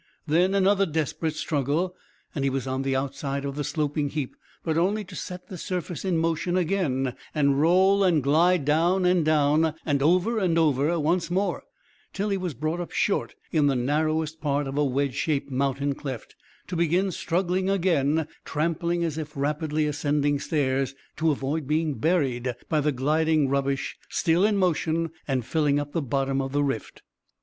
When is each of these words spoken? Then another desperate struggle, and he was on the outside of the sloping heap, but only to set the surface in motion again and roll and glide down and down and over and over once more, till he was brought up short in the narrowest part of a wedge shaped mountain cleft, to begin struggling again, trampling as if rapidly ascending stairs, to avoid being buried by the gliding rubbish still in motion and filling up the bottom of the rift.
Then 0.25 0.55
another 0.55 0.87
desperate 0.87 1.35
struggle, 1.35 1.95
and 2.33 2.43
he 2.43 2.49
was 2.49 2.65
on 2.65 2.81
the 2.81 2.95
outside 2.95 3.45
of 3.45 3.55
the 3.55 3.63
sloping 3.63 4.09
heap, 4.09 4.35
but 4.63 4.75
only 4.75 5.03
to 5.03 5.15
set 5.15 5.47
the 5.47 5.59
surface 5.59 6.03
in 6.03 6.17
motion 6.17 6.57
again 6.57 7.13
and 7.35 7.61
roll 7.61 8.03
and 8.03 8.23
glide 8.23 8.65
down 8.65 9.05
and 9.05 9.23
down 9.23 9.75
and 9.85 10.01
over 10.01 10.39
and 10.39 10.57
over 10.57 10.99
once 10.99 11.29
more, 11.29 11.65
till 12.13 12.29
he 12.29 12.37
was 12.37 12.55
brought 12.55 12.79
up 12.79 12.89
short 12.91 13.35
in 13.51 13.67
the 13.67 13.75
narrowest 13.75 14.41
part 14.41 14.65
of 14.65 14.75
a 14.75 14.83
wedge 14.83 15.13
shaped 15.13 15.51
mountain 15.51 15.93
cleft, 15.93 16.33
to 16.65 16.75
begin 16.75 17.11
struggling 17.11 17.69
again, 17.69 18.27
trampling 18.43 19.03
as 19.03 19.19
if 19.19 19.37
rapidly 19.37 19.85
ascending 19.85 20.39
stairs, 20.39 20.95
to 21.15 21.29
avoid 21.29 21.67
being 21.67 21.93
buried 21.93 22.55
by 22.69 22.81
the 22.81 22.91
gliding 22.91 23.47
rubbish 23.49 23.97
still 24.09 24.43
in 24.45 24.57
motion 24.57 25.11
and 25.27 25.45
filling 25.45 25.79
up 25.79 25.91
the 25.91 26.01
bottom 26.01 26.41
of 26.41 26.53
the 26.53 26.63
rift. 26.63 27.03